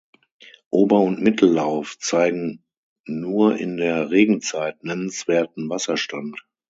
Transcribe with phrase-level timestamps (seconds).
[0.71, 2.63] Ober- und Mittellauf zeigen
[3.05, 6.41] nur in der Regenzeit nennenswerten Wasserstand.